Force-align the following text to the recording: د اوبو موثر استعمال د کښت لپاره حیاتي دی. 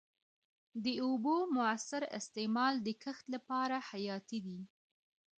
د 0.83 0.85
اوبو 1.05 1.35
موثر 1.55 2.03
استعمال 2.19 2.73
د 2.85 2.87
کښت 3.03 3.25
لپاره 3.35 3.77
حیاتي 3.89 4.39
دی. 4.45 4.59